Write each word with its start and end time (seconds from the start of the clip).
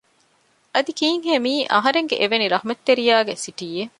އަދި 0.73 0.91
ކީއްހޭ 0.99 1.33
މިއީ 1.45 1.59
އަހަރެންގެ 1.73 2.15
އެވެނި 2.19 2.45
ރަޙްމަތްރެތިޔާގެ 2.53 3.33
ސިޓީއެއް 3.43 3.89